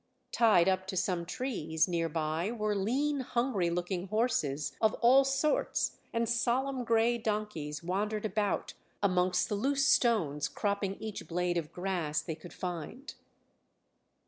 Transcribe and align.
Tied 0.31 0.67
up 0.67 0.87
to 0.87 0.97
some 0.97 1.27
trees 1.27 1.87
near 1.87 2.09
by 2.09 2.51
were 2.51 2.73
lean, 2.75 3.19
hungry 3.19 3.69
looking 3.69 4.07
horses 4.07 4.75
of 4.81 4.95
all 4.95 5.23
sorts, 5.23 5.97
and 6.11 6.27
solemn 6.27 6.83
grey 6.83 7.19
donkeys 7.19 7.83
wandered 7.83 8.25
about 8.25 8.73
amongst 9.03 9.47
the 9.47 9.53
loose 9.53 9.85
stones 9.87 10.47
cropping 10.47 10.95
each 10.95 11.27
blade 11.27 11.55
of 11.59 11.71
grass 11.71 12.19
they 12.19 12.33
could 12.33 12.51
find. 12.51 13.13